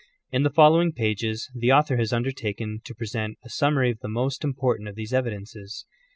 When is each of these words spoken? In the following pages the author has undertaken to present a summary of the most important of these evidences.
In 0.31 0.41
the 0.41 0.49
following 0.49 0.93
pages 0.93 1.51
the 1.53 1.71
author 1.71 1.95
has 1.97 2.11
undertaken 2.11 2.81
to 2.85 2.95
present 2.95 3.37
a 3.45 3.49
summary 3.49 3.91
of 3.91 3.99
the 3.99 4.07
most 4.07 4.43
important 4.43 4.89
of 4.89 4.95
these 4.95 5.13
evidences. 5.13 5.85